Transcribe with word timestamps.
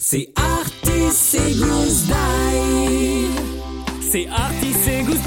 C'est 0.00 0.28
Artis 0.36 1.36
et 1.36 1.54
Gousse 1.56 2.04
C'est 4.00 4.28
Artis 4.28 4.90
et 4.90 5.02
Gousse 5.02 5.18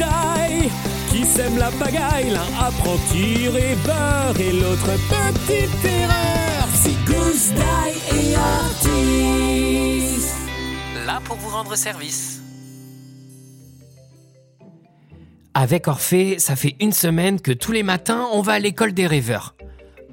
qui 1.09 1.25
sèment 1.25 1.57
la 1.57 1.71
pagaille. 1.71 2.29
L'un 2.29 2.47
apprenti 2.57 3.49
rêveur 3.49 4.39
et 4.39 4.53
l'autre 4.53 4.91
petite 5.09 5.85
erreur. 5.85 6.67
C'est 6.73 6.95
Gousse 7.05 7.51
et 7.51 8.35
Artis. 8.35 9.41
Là 11.05 11.19
pour 11.25 11.35
vous 11.35 11.49
rendre 11.49 11.75
service. 11.75 12.41
Avec 15.53 15.89
Orphée, 15.89 16.39
ça 16.39 16.55
fait 16.55 16.77
une 16.79 16.93
semaine 16.93 17.41
que 17.41 17.51
tous 17.51 17.73
les 17.73 17.83
matins, 17.83 18.25
on 18.31 18.41
va 18.41 18.53
à 18.53 18.59
l'école 18.59 18.93
des 18.93 19.05
rêveurs. 19.05 19.53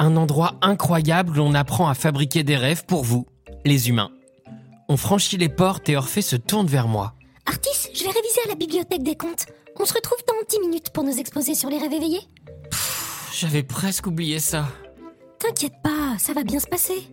Un 0.01 0.17
endroit 0.17 0.55
incroyable 0.63 1.39
où 1.39 1.43
on 1.43 1.55
apprend 1.55 1.89
à 1.89 1.95
fabriquer 1.95 2.43
des 2.43 2.57
rêves 2.57 2.85
pour 2.87 3.05
vous, 3.05 3.25
les 3.65 3.89
humains. 3.89 4.11
On 4.91 4.96
franchit 4.96 5.36
les 5.36 5.51
portes 5.51 5.88
et 5.91 5.97
Orphée 5.97 6.23
se 6.23 6.37
tourne 6.37 6.66
vers 6.66 6.88
moi. 6.88 7.12
Artis, 7.45 7.91
je 7.92 8.05
vais 8.05 8.10
réviser 8.10 8.41
à 8.46 8.48
la 8.48 8.55
bibliothèque 8.55 9.02
des 9.02 9.16
contes. 9.16 9.45
On 9.79 9.84
se 9.84 9.92
retrouve 9.92 10.19
dans 10.27 10.34
10 10.48 10.60
minutes 10.60 10.91
pour 10.91 11.05
nous 11.05 11.19
exposer 11.19 11.55
sur 11.55 11.69
les 11.69 11.79
rêves 11.79 11.92
éveillés. 11.92 12.23
J'avais 13.34 13.62
presque 13.62 14.06
oublié 14.06 14.38
ça. 14.38 14.66
T'inquiète 15.38 15.74
pas, 15.82 16.16
ça 16.19 16.32
va 16.32 16.43
bien 16.43 16.59
se 16.59 16.66
passer. 16.66 17.06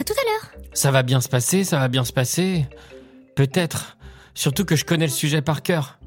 À 0.00 0.04
tout 0.04 0.12
à 0.12 0.24
l'heure. 0.24 0.60
Ça 0.72 0.92
va 0.92 1.02
bien 1.02 1.20
se 1.20 1.28
passer, 1.28 1.64
ça 1.64 1.78
va 1.78 1.88
bien 1.88 2.04
se 2.04 2.12
passer. 2.12 2.64
Peut-être. 3.34 3.96
Surtout 4.34 4.64
que 4.64 4.76
je 4.76 4.84
connais 4.84 5.06
le 5.06 5.12
sujet 5.12 5.42
par 5.42 5.62
cœur. 5.62 5.98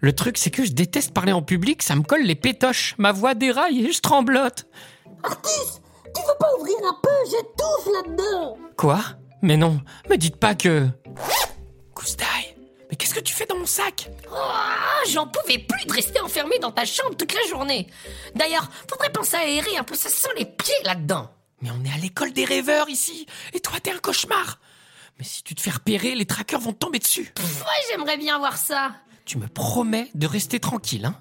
Le 0.00 0.14
truc, 0.14 0.38
c'est 0.38 0.50
que 0.50 0.64
je 0.64 0.72
déteste 0.72 1.12
parler 1.12 1.32
en 1.32 1.42
public, 1.42 1.82
ça 1.82 1.96
me 1.96 2.02
colle 2.02 2.22
les 2.22 2.34
pétoches. 2.36 2.94
Ma 2.98 3.10
voix 3.10 3.34
déraille 3.34 3.84
et 3.84 3.92
je 3.92 4.00
tremblote. 4.00 4.66
Artis, 5.24 5.80
tu 6.14 6.20
veux 6.22 6.38
pas 6.38 6.50
ouvrir 6.60 6.76
un 6.88 6.96
peu? 7.02 7.08
J'étouffe 7.30 7.92
là-dedans 7.92 8.56
Quoi? 8.76 9.00
Mais 9.46 9.56
non, 9.56 9.80
me 10.10 10.16
dites 10.16 10.38
pas 10.38 10.56
que. 10.56 10.88
Koustai, 11.94 12.56
mais 12.90 12.96
qu'est-ce 12.96 13.14
que 13.14 13.20
tu 13.20 13.32
fais 13.32 13.46
dans 13.46 13.56
mon 13.56 13.64
sac? 13.64 14.10
Oh, 14.28 15.08
j'en 15.08 15.28
pouvais 15.28 15.58
plus 15.58 15.86
de 15.86 15.92
rester 15.92 16.20
enfermé 16.20 16.58
dans 16.58 16.72
ta 16.72 16.84
chambre 16.84 17.16
toute 17.16 17.32
la 17.32 17.48
journée. 17.48 17.86
D'ailleurs, 18.34 18.68
faudrait 18.90 19.12
penser 19.12 19.36
à 19.36 19.42
aérer 19.42 19.76
un 19.76 19.84
peu, 19.84 19.94
ça 19.94 20.08
sent 20.08 20.30
les 20.36 20.46
pieds 20.46 20.74
là-dedans. 20.82 21.30
Mais 21.60 21.70
on 21.70 21.84
est 21.84 21.94
à 21.94 21.98
l'école 21.98 22.32
des 22.32 22.44
rêveurs 22.44 22.88
ici, 22.88 23.26
et 23.52 23.60
toi 23.60 23.78
t'es 23.80 23.92
un 23.92 23.98
cauchemar. 23.98 24.58
Mais 25.20 25.24
si 25.24 25.44
tu 25.44 25.54
te 25.54 25.60
fais 25.60 25.70
repérer, 25.70 26.16
les 26.16 26.26
traqueurs 26.26 26.60
vont 26.60 26.72
te 26.72 26.78
tomber 26.78 26.98
dessus. 26.98 27.32
Ouais, 27.38 27.82
j'aimerais 27.88 28.16
bien 28.16 28.40
voir 28.40 28.56
ça. 28.56 28.96
Tu 29.26 29.38
me 29.38 29.46
promets 29.46 30.10
de 30.16 30.26
rester 30.26 30.58
tranquille, 30.58 31.04
hein? 31.04 31.14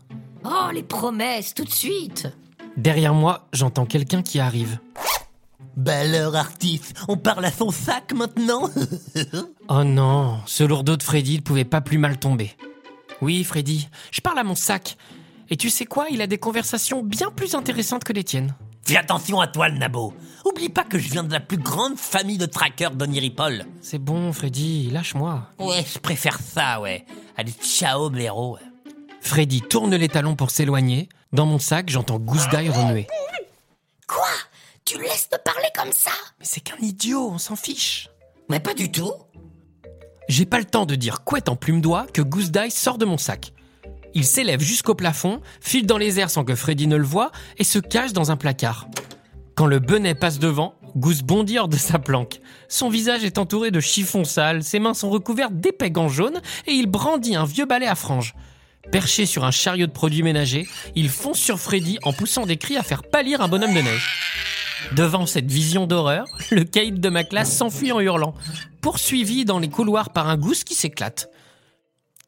Oh, 0.44 0.72
les 0.74 0.82
promesses, 0.82 1.54
tout 1.54 1.64
de 1.64 1.72
suite. 1.72 2.28
Derrière 2.76 3.14
moi, 3.14 3.48
j'entends 3.54 3.86
quelqu'un 3.86 4.24
qui 4.24 4.40
arrive. 4.40 4.80
Bah 5.76 6.00
alors, 6.00 6.36
Artis, 6.36 6.82
on 7.08 7.18
parle 7.18 7.46
à 7.46 7.52
son 7.52 7.70
sac 7.72 8.14
maintenant 8.14 8.70
Oh 9.70 9.84
non, 9.84 10.40
ce 10.46 10.64
lourdeau 10.64 10.96
de 10.96 11.04
Freddy, 11.04 11.36
il 11.36 11.42
pouvait 11.42 11.66
pas 11.66 11.82
plus 11.82 11.98
mal 11.98 12.18
tomber. 12.18 12.56
Oui, 13.22 13.44
Freddy, 13.44 13.88
je 14.12 14.22
parle 14.22 14.40
à 14.40 14.44
mon 14.44 14.56
sac. 14.56 14.98
Et 15.50 15.58
tu 15.58 15.70
sais 15.70 15.86
quoi, 15.86 16.08
il 16.10 16.22
a 16.22 16.28
des 16.28 16.38
conversations 16.38 17.04
bien 17.04 17.30
plus 17.30 17.56
intéressantes 17.56 18.04
que 18.04 18.14
les 18.14 18.24
tiennes. 18.24 18.56
Fais 18.84 18.98
attention 18.98 19.42
à 19.42 19.48
toi, 19.48 19.68
le 19.68 19.78
nabo. 19.78 20.14
Oublie 20.46 20.70
pas 20.70 20.84
que 20.84 21.00
je 21.00 21.10
viens 21.10 21.24
de 21.24 21.34
la 21.34 21.40
plus 21.40 21.58
grande 21.58 21.98
famille 21.98 22.38
de 22.38 22.46
trackers 22.46 22.92
d'Oniripol. 22.92 23.66
C'est 23.82 23.98
bon, 23.98 24.32
Freddy, 24.32 24.92
lâche-moi. 24.92 25.50
Ouais, 25.60 25.84
je 25.92 25.98
préfère 26.00 26.40
ça, 26.40 26.80
ouais. 26.82 27.04
Allez, 27.36 27.54
ciao, 27.54 28.10
blaireau. 28.10 28.58
Freddy 29.22 29.62
tourne 29.62 29.96
les 29.96 30.08
talons 30.08 30.36
pour 30.36 30.52
s'éloigner. 30.52 31.10
Dans 31.34 31.48
mon 31.48 31.58
sac, 31.58 31.90
j'entends 31.90 32.20
Goose 32.20 32.48
Die 32.50 32.70
remuer. 32.70 33.08
Quoi 34.08 34.28
Tu 34.86 35.00
laisses 35.00 35.30
me 35.34 35.38
parler 35.44 35.68
comme 35.86 35.94
ça 35.94 36.12
Mais 36.40 36.46
c'est 36.46 36.62
qu'un 36.62 36.78
idiot, 36.82 37.30
on 37.32 37.38
s'en 37.38 37.56
fiche. 37.56 38.10
Mais 38.50 38.60
pas 38.60 38.74
du 38.74 38.92
tout. 38.92 39.12
J'ai 40.28 40.46
pas 40.46 40.58
le 40.58 40.66
temps 40.66 40.86
de 40.86 40.96
dire 40.96 41.24
couette 41.24 41.50
en 41.50 41.56
plume 41.56 41.82
d'oie 41.82 42.08
que 42.12 42.22
Goose 42.22 42.52
Die 42.52 42.72
sort 42.72 42.98
de 42.98 43.06
mon 43.06 43.18
sac. 43.18 43.54
Il 44.16 44.26
s'élève 44.26 44.62
jusqu'au 44.62 44.96
plafond, 44.96 45.42
file 45.62 45.86
dans 45.86 45.98
les 45.98 46.20
airs 46.20 46.32
sans 46.32 46.44
que 46.44 46.56
Freddy 46.56 46.88
ne 46.88 46.96
le 46.96 47.04
voie 47.04 47.32
et 47.58 47.64
se 47.64 47.80
cache 47.80 48.14
dans 48.14 48.32
un 48.32 48.38
placard. 48.38 48.88
Quand 49.56 49.68
le 49.68 49.80
benet 49.80 50.16
passe 50.16 50.40
devant, 50.40 50.76
Goose 50.96 51.22
bondit 51.22 51.60
hors 51.60 51.68
de 51.68 51.78
sa 51.78 52.00
planque. 52.00 52.40
Son 52.68 52.90
visage 52.90 53.24
est 53.24 53.38
entouré 53.38 53.70
de 53.70 53.80
chiffons 53.80 54.24
sales, 54.24 54.64
ses 54.64 54.80
mains 54.80 54.94
sont 54.94 55.10
recouvertes 55.10 55.54
d'épais 55.54 55.92
gants 55.92 56.10
jaunes 56.10 56.42
et 56.66 56.72
il 56.72 56.88
brandit 56.88 57.36
un 57.36 57.46
vieux 57.46 57.66
balai 57.66 57.86
à 57.86 57.96
franges. 57.96 58.34
Perché 58.92 59.26
sur 59.26 59.44
un 59.44 59.52
chariot 59.52 59.88
de 59.88 59.92
produits 59.92 60.24
ménagers, 60.24 60.68
il 60.96 61.10
fonce 61.10 61.40
sur 61.40 61.60
Freddy 61.60 62.00
en 62.04 62.14
poussant 62.14 62.46
des 62.46 62.58
cris 62.58 62.78
à 62.78 62.84
faire 62.84 63.04
pâlir 63.04 63.42
un 63.42 63.48
bonhomme 63.48 63.74
de 63.74 63.82
neige. 63.82 64.55
Devant 64.94 65.26
cette 65.26 65.50
vision 65.50 65.88
d'horreur, 65.88 66.26
le 66.52 66.64
caïd 66.64 67.00
de 67.00 67.10
ma 67.10 67.24
classe 67.24 67.56
s'enfuit 67.56 67.92
en 67.92 68.00
hurlant, 68.00 68.34
poursuivi 68.82 69.46
dans 69.46 69.60
les 69.60 69.70
couloirs 69.70 70.12
par 70.12 70.28
un 70.30 70.38
Goose 70.38 70.64
qui 70.64 70.76
s'éclate. 70.76 71.30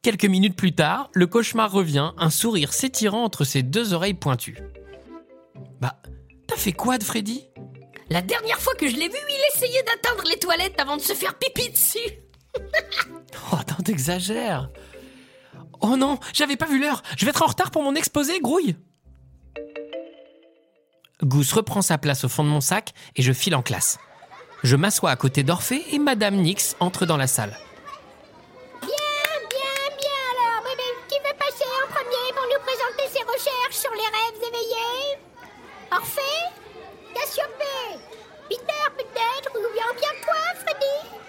Quelques 0.02 0.25
minutes 0.25 0.56
plus 0.56 0.74
tard, 0.74 1.09
le 1.13 1.28
cauchemar 1.28 1.72
revient, 1.72 2.12
un 2.18 2.30
sourire 2.30 2.74
s'étirant 2.74 3.24
entre 3.24 3.44
ses 3.44 3.63
deux 3.63 3.94
oreilles 3.94 4.13
pointues. 4.13 4.57
Bah, 5.81 6.02
t'as 6.47 6.56
fait 6.56 6.72
quoi 6.72 6.97
de 6.97 7.03
Freddy? 7.03 7.44
La 8.09 8.22
dernière 8.22 8.59
fois 8.62 8.74
que 8.75 8.88
je 8.88 8.96
l'ai 8.96 9.09
vu, 9.09 9.18
il 9.30 9.56
essayait 9.56 9.84
d'atteindre 9.84 10.24
les 10.30 10.40
toilettes 10.40 10.80
avant 10.80 10.96
de 10.96 11.02
se 11.02 11.13
faire 11.13 11.38
pipi 11.38 11.69
dessus. 11.69 12.00
Oh, 13.52 13.56
attends, 13.56 13.81
t'exagères. 13.84 14.69
Oh 15.80 15.96
non, 15.96 16.19
j'avais 16.34 16.57
pas 16.57 16.66
vu 16.66 16.80
l'heure. 16.80 17.03
Je 17.18 17.24
vais 17.24 17.30
être 17.30 17.44
en 17.44 17.47
retard 17.47 17.72
pour 17.72 17.84
mon 17.84 17.96
exposé, 17.96 18.40
grouille. 18.40 18.75
Goose 21.27 21.51
reprend 21.51 21.81
sa 21.81 21.97
place 21.97 22.23
au 22.23 22.29
fond 22.29 22.45
de 22.45 22.49
mon 22.49 22.61
sac 22.61 22.93
et 23.17 23.21
je 23.21 23.33
file 23.33 23.55
en 23.55 23.61
classe. 23.61 23.99
Je 24.63 24.77
m'assois 24.77 25.11
à 25.11 25.15
côté 25.17 25.43
d'Orphée 25.43 25.83
et 25.91 25.99
Madame 25.99 26.35
Nix 26.35 26.77
entre 26.79 27.05
dans 27.05 27.17
la 27.17 27.27
salle. 27.27 27.57
Bien, 28.81 28.89
bien, 29.49 29.97
bien 29.97 30.21
alors. 30.31 30.63
Mais 30.63 31.09
qui 31.09 31.19
veut 31.19 31.38
passer 31.38 31.65
en 31.83 31.91
premier 31.91 32.33
pour 32.33 32.45
nous 32.45 32.63
présenter 32.63 33.11
ses 33.11 33.23
recherches 33.23 33.75
sur 33.75 33.91
les 33.91 33.97
rêves 33.97 34.41
éveillés? 34.47 35.17
Orphée 35.91 36.21
Cassiopée 37.13 37.99
Peter 38.49 38.88
peut-être 38.97 39.51
Ou 39.53 39.73
bien 39.73 39.85
bien 39.99 40.09
toi, 40.23 40.61
Freddy? 40.65 41.19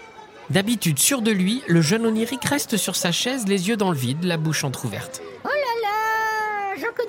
D'habitude 0.50 1.00
sûr 1.00 1.22
de 1.22 1.32
lui, 1.32 1.62
le 1.66 1.82
jeune 1.82 2.06
onirique 2.06 2.44
reste 2.44 2.76
sur 2.76 2.94
sa 2.94 3.10
chaise, 3.10 3.48
les 3.48 3.68
yeux 3.68 3.76
dans 3.76 3.90
le 3.90 3.96
vide, 3.98 4.22
la 4.22 4.36
bouche 4.36 4.62
entr'ouverte. 4.62 5.20
Oh 5.44 5.48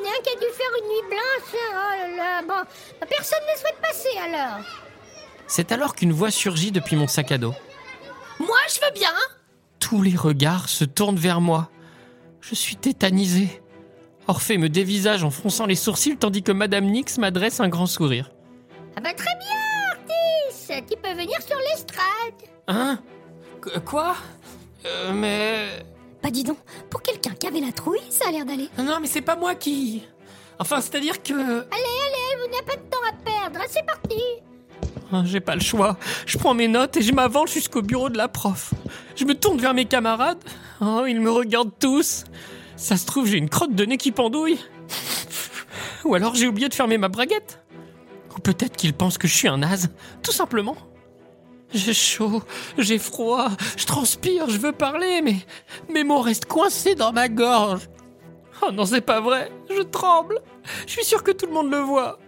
un 0.08 0.22
qui 0.24 0.30
a 0.30 0.36
dû 0.40 0.46
faire 0.54 0.72
une 0.82 0.88
nuit 0.88 1.10
blanche. 1.10 2.18
là 2.18 2.42
Bon, 2.48 3.08
personne 3.08 3.40
ne 3.54 3.60
souhaite 3.60 3.78
passer 3.82 4.18
alors. 4.24 4.64
C'est 5.48 5.72
alors 5.72 5.96
qu'une 5.96 6.12
voix 6.14 6.32
surgit 6.32 6.72
depuis 6.72 6.96
mon 6.96 7.08
sac 7.08 7.32
à 7.32 7.38
dos. 7.38 7.54
Moi, 8.40 8.58
je 8.74 8.80
veux 8.86 8.94
bien. 8.94 9.12
Tous 9.80 10.02
les 10.02 10.16
regards 10.16 10.70
se 10.70 10.86
tournent 10.86 11.18
vers 11.18 11.42
moi. 11.42 11.70
Je 12.42 12.56
suis 12.56 12.76
tétanisé. 12.76 13.62
Orphée 14.28 14.58
me 14.58 14.70
dévisage 14.70 15.24
en 15.24 15.32
fronçant 15.32 15.66
les 15.66 15.76
sourcils 15.76 16.18
tandis 16.18 16.44
que 16.44 16.52
Madame 16.52 16.86
Nix 16.86 17.18
m'adresse 17.18 17.60
un 17.60 17.68
grand 17.68 17.88
sourire. 17.88 18.30
Ah 18.96 19.02
bah 19.02 19.14
très 19.14 19.36
bien, 19.40 19.58
Artis 19.92 20.84
Tu 20.90 20.96
peux 21.02 21.14
venir 21.14 21.42
sur 21.42 21.58
l'estrade. 21.58 22.50
Hein? 22.68 23.00
Qu- 23.62 23.80
Quoi? 23.82 24.16
Euh, 24.86 25.12
Mais... 25.14 25.84
Bah 26.24 26.30
dis 26.32 26.44
donc, 26.44 26.58
pour 26.90 27.02
quelqu'un 27.02 27.32
qui 27.32 27.48
avait 27.48 27.62
la 27.62 27.72
trouille, 27.72 28.02
ça 28.10 28.28
a 28.28 28.32
l'air 28.32 28.46
d'aller. 28.46 28.70
Non, 28.78 28.98
mais 29.02 29.08
c'est 29.08 29.22
pas 29.22 29.36
moi 29.36 29.56
qui... 29.56 30.04
Enfin, 30.60 30.82
c'est-à-dire 30.82 31.24
que... 31.24 31.34
Allez, 31.34 31.64
allez, 31.72 32.44
vous 32.44 32.52
n'avez 32.52 32.66
pas 32.66 32.76
de 32.76 32.90
temps 32.90 32.98
à 33.10 33.14
perdre, 33.14 33.60
c'est 33.70 33.86
parti 33.86 34.22
Ah, 35.14 35.22
J'ai 35.26 35.40
pas 35.40 35.56
le 35.56 35.62
choix. 35.62 35.98
Je 36.26 36.38
prends 36.38 36.54
mes 36.54 36.68
notes 36.68 36.98
et 36.98 37.02
je 37.02 37.14
m'avance 37.14 37.54
jusqu'au 37.54 37.82
bureau 37.82 38.10
de 38.10 38.18
la 38.18 38.28
prof. 38.28 38.74
Je 39.16 39.24
me 39.24 39.34
tourne 39.36 39.60
vers 39.60 39.74
mes 39.74 39.86
camarades. 39.86 40.44
Oh, 40.82 41.06
ils 41.08 41.22
me 41.22 41.32
regardent 41.32 41.78
tous. 41.80 42.26
Ça 42.76 42.98
se 42.98 43.06
trouve, 43.06 43.26
j'ai 43.28 43.38
une 43.38 43.50
crotte 43.50 43.74
de 43.74 43.86
nez 43.86 43.98
qui 43.98 44.12
pendouille. 44.12 44.60
Ou 46.06 46.16
alors 46.16 46.36
j'ai 46.36 46.48
oublié 46.48 46.68
de 46.70 46.74
fermer 46.74 46.98
ma 46.98 47.08
braguette. 47.08 47.60
Ou 48.36 48.40
peut-être 48.40 48.76
qu'ils 48.78 48.94
pensent 48.94 49.18
que 49.18 49.28
je 49.28 49.34
suis 49.36 49.48
un 49.48 49.58
naze, 49.58 49.90
tout 50.24 50.32
simplement. 50.32 50.76
J'ai 51.74 51.94
chaud, 51.94 52.42
j'ai 52.78 52.98
froid, 52.98 53.50
je 53.78 53.86
transpire, 53.86 54.50
je 54.50 54.58
veux 54.58 54.72
parler, 54.72 55.22
mais 55.22 55.36
mes 55.90 56.04
mots 56.04 56.22
restent 56.22 56.46
coincés 56.46 56.96
dans 56.96 57.12
ma 57.12 57.30
gorge. 57.30 57.90
Oh 58.62 58.72
non, 58.72 58.86
c'est 58.86 59.02
pas 59.02 59.22
vrai, 59.22 59.52
je 59.70 59.82
tremble. 59.84 60.40
Je 60.88 60.94
suis 60.94 61.06
sûr 61.06 61.24
que 61.24 61.32
tout 61.32 61.46
le 61.46 61.54
monde 61.54 61.72
le 61.72 61.80
voit. 61.80 62.20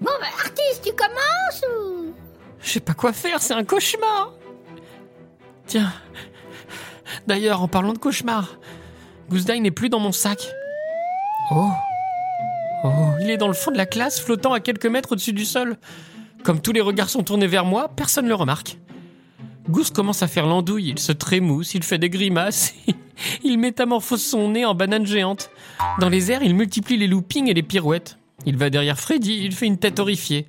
Bon 0.00 0.10
bah 0.20 0.26
Artis, 0.38 0.80
tu 0.82 0.92
commences 0.92 1.64
ou... 1.70 2.14
Je 2.60 2.70
sais 2.70 2.80
pas 2.80 2.94
quoi 2.94 3.12
faire, 3.12 3.42
c'est 3.42 3.54
un 3.54 3.64
cauchemar. 3.64 4.32
Tiens. 5.66 5.92
D'ailleurs, 7.26 7.62
en 7.62 7.68
parlant 7.68 7.92
de 7.92 7.98
cauchemar, 7.98 8.56
Gousdaï 9.28 9.60
n'est 9.60 9.70
plus 9.70 9.90
dans 9.90 10.00
mon 10.00 10.12
sac. 10.12 10.50
Oh. 11.50 11.70
Oh, 12.84 13.10
il 13.20 13.30
est 13.30 13.36
dans 13.36 13.48
le 13.48 13.54
fond 13.54 13.70
de 13.70 13.76
la 13.76 13.86
classe, 13.86 14.20
flottant 14.20 14.52
à 14.52 14.60
quelques 14.60 14.86
mètres 14.86 15.12
au-dessus 15.12 15.32
du 15.32 15.44
sol. 15.44 15.76
Comme 16.44 16.60
tous 16.60 16.72
les 16.72 16.82
regards 16.82 17.08
sont 17.08 17.22
tournés 17.22 17.46
vers 17.46 17.64
moi, 17.64 17.88
personne 17.88 18.26
ne 18.26 18.28
le 18.28 18.34
remarque. 18.34 18.76
Goose 19.70 19.90
commence 19.90 20.22
à 20.22 20.28
faire 20.28 20.46
l'andouille, 20.46 20.90
il 20.90 20.98
se 20.98 21.10
trémousse, 21.10 21.74
il 21.74 21.82
fait 21.82 21.96
des 21.96 22.10
grimaces, 22.10 22.74
il 23.44 23.58
métamorphose 23.58 24.22
son 24.22 24.50
nez 24.50 24.66
en 24.66 24.74
banane 24.74 25.06
géante. 25.06 25.50
Dans 26.00 26.10
les 26.10 26.30
airs, 26.30 26.42
il 26.42 26.54
multiplie 26.54 26.98
les 26.98 27.06
loopings 27.06 27.48
et 27.48 27.54
les 27.54 27.62
pirouettes. 27.62 28.18
Il 28.44 28.58
va 28.58 28.68
derrière 28.68 29.00
Freddy, 29.00 29.40
il 29.42 29.52
fait 29.52 29.64
une 29.64 29.78
tête 29.78 29.98
horrifiée. 29.98 30.46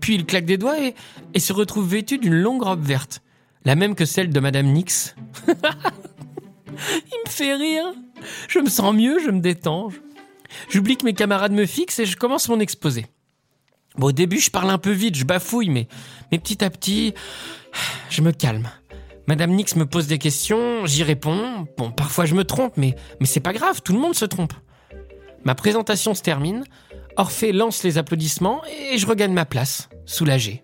Puis 0.00 0.16
il 0.16 0.26
claque 0.26 0.44
des 0.44 0.58
doigts 0.58 0.76
et, 0.80 1.38
se 1.38 1.52
retrouve 1.52 1.88
vêtu 1.88 2.18
d'une 2.18 2.34
longue 2.34 2.62
robe 2.62 2.82
verte. 2.82 3.22
La 3.64 3.76
même 3.76 3.94
que 3.94 4.04
celle 4.04 4.30
de 4.30 4.40
Madame 4.40 4.66
Nix. 4.66 5.14
Il 5.46 7.18
me 7.24 7.30
fait 7.30 7.54
rire. 7.54 7.84
Je 8.48 8.58
me 8.58 8.68
sens 8.68 8.92
mieux, 8.92 9.20
je 9.20 9.30
me 9.30 9.38
détends. 9.38 9.90
J'oublie 10.68 10.96
que 10.96 11.04
mes 11.04 11.14
camarades 11.14 11.52
me 11.52 11.66
fixent 11.66 12.00
et 12.00 12.06
je 12.06 12.16
commence 12.16 12.48
mon 12.48 12.58
exposé. 12.58 13.06
Bon, 13.96 14.08
au 14.08 14.12
début, 14.12 14.40
je 14.40 14.50
parle 14.50 14.70
un 14.70 14.78
peu 14.78 14.90
vite, 14.90 15.16
je 15.16 15.24
bafouille, 15.24 15.68
mais, 15.68 15.88
mais 16.30 16.38
petit 16.38 16.64
à 16.64 16.70
petit, 16.70 17.14
je 18.10 18.22
me 18.22 18.32
calme. 18.32 18.68
Madame 19.26 19.52
Nix 19.52 19.76
me 19.76 19.86
pose 19.86 20.06
des 20.06 20.18
questions, 20.18 20.84
j'y 20.86 21.02
réponds. 21.02 21.66
Bon, 21.76 21.90
parfois 21.90 22.24
je 22.24 22.34
me 22.34 22.44
trompe, 22.44 22.76
mais, 22.76 22.96
mais 23.20 23.26
c'est 23.26 23.40
pas 23.40 23.52
grave, 23.52 23.82
tout 23.82 23.92
le 23.92 23.98
monde 23.98 24.14
se 24.14 24.24
trompe. 24.24 24.54
Ma 25.44 25.54
présentation 25.54 26.14
se 26.14 26.22
termine, 26.22 26.64
Orphée 27.16 27.52
lance 27.52 27.82
les 27.82 27.98
applaudissements 27.98 28.62
et 28.66 28.96
je 28.96 29.06
regagne 29.06 29.32
ma 29.32 29.44
place, 29.44 29.88
soulagé. 30.06 30.62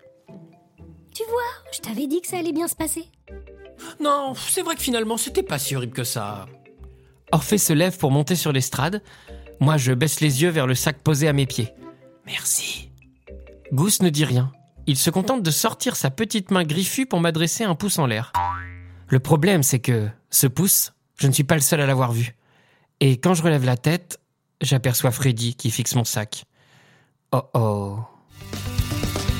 Tu 1.13 1.23
vois, 1.29 1.71
je 1.71 1.79
t'avais 1.79 2.07
dit 2.07 2.21
que 2.21 2.27
ça 2.27 2.37
allait 2.37 2.53
bien 2.53 2.67
se 2.67 2.75
passer. 2.75 3.05
Non, 3.99 4.33
c'est 4.35 4.61
vrai 4.61 4.75
que 4.75 4.81
finalement, 4.81 5.17
c'était 5.17 5.43
pas 5.43 5.59
si 5.59 5.75
horrible 5.75 5.93
que 5.93 6.03
ça. 6.03 6.47
Orphée 7.31 7.59
se 7.59 7.73
lève 7.73 7.97
pour 7.97 8.11
monter 8.11 8.35
sur 8.35 8.51
l'estrade. 8.51 9.03
Moi, 9.59 9.77
je 9.77 9.93
baisse 9.93 10.21
les 10.21 10.41
yeux 10.41 10.49
vers 10.49 10.65
le 10.65 10.75
sac 10.75 10.97
posé 11.03 11.27
à 11.27 11.33
mes 11.33 11.45
pieds. 11.45 11.71
Merci. 12.25 12.88
Gousse 13.71 14.01
ne 14.01 14.09
dit 14.09 14.25
rien. 14.25 14.51
Il 14.87 14.97
se 14.97 15.09
contente 15.09 15.43
de 15.43 15.51
sortir 15.51 15.95
sa 15.95 16.09
petite 16.09 16.49
main 16.49 16.63
griffue 16.63 17.05
pour 17.05 17.19
m'adresser 17.19 17.63
un 17.63 17.75
pouce 17.75 17.99
en 17.99 18.07
l'air. 18.07 18.33
Le 19.07 19.19
problème, 19.19 19.61
c'est 19.61 19.79
que 19.79 20.09
ce 20.31 20.47
pouce, 20.47 20.93
je 21.17 21.27
ne 21.27 21.31
suis 21.31 21.43
pas 21.43 21.55
le 21.55 21.61
seul 21.61 21.79
à 21.81 21.85
l'avoir 21.85 22.11
vu. 22.11 22.35
Et 22.99 23.17
quand 23.17 23.33
je 23.35 23.43
relève 23.43 23.65
la 23.65 23.77
tête, 23.77 24.19
j'aperçois 24.61 25.11
Freddy 25.11 25.55
qui 25.55 25.69
fixe 25.69 25.95
mon 25.95 26.03
sac. 26.03 26.45
Oh 27.31 27.43
oh. 27.53 27.99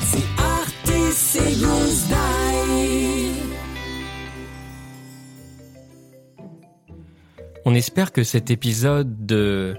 C'est 0.04 0.24
Artis 0.38 1.38
et 1.40 1.56
Goose 1.60 2.08
Die. 2.08 2.14
On 7.66 7.74
espère 7.74 8.12
que 8.12 8.24
cet 8.24 8.52
épisode 8.52 9.26
de 9.26 9.76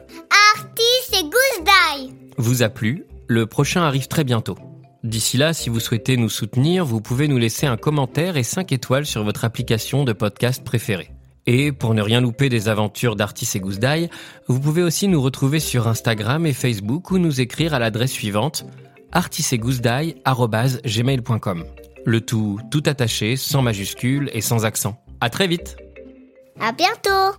Artis 0.55 1.19
et 1.19 1.23
Goose 1.23 1.65
Die. 1.65 2.15
vous 2.37 2.63
a 2.63 2.69
plu. 2.69 3.07
Le 3.31 3.47
prochain 3.47 3.81
arrive 3.83 4.09
très 4.09 4.25
bientôt. 4.25 4.59
D'ici 5.05 5.37
là, 5.37 5.53
si 5.53 5.71
vous 5.71 5.79
souhaitez 5.79 6.17
nous 6.17 6.29
soutenir, 6.29 6.85
vous 6.85 7.01
pouvez 7.01 7.29
nous 7.29 7.39
laisser 7.39 7.65
un 7.65 7.77
commentaire 7.77 8.37
et 8.37 8.43
5 8.43 8.73
étoiles 8.73 9.07
sur 9.07 9.23
votre 9.23 9.45
application 9.45 10.03
de 10.03 10.13
podcast 10.13 10.65
préférée. 10.65 11.13
Et 11.47 11.71
pour 11.71 11.95
ne 11.95 12.03
rien 12.03 12.21
louper 12.21 12.49
des 12.49 12.69
aventures 12.69 13.15
d'Artis 13.15 13.49
et 13.55 13.61
Goose 13.61 13.79
Die, 13.79 14.11
vous 14.49 14.59
pouvez 14.59 14.83
aussi 14.83 15.07
nous 15.07 15.23
retrouver 15.23 15.61
sur 15.61 15.87
Instagram 15.87 16.45
et 16.45 16.53
Facebook 16.53 17.13
ou 17.13 17.19
nous 17.19 17.41
écrire 17.41 17.73
à 17.73 17.79
l'adresse 17.79 18.11
suivante 18.11 18.67
artisetgousedie@gmail.com. 19.13 21.65
Le 22.05 22.21
tout 22.21 22.59
tout 22.73 22.83
attaché, 22.85 23.37
sans 23.37 23.63
majuscule 23.63 24.29
et 24.33 24.41
sans 24.41 24.65
accent. 24.65 25.01
À 25.21 25.31
très 25.31 25.47
vite. 25.47 25.77
À 26.59 26.73
bientôt. 26.73 27.37